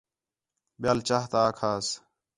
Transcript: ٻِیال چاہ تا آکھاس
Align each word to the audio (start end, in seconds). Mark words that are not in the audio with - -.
ٻِیال 0.81 0.99
چاہ 1.07 1.25
تا 1.31 1.39
آکھاس 1.49 1.85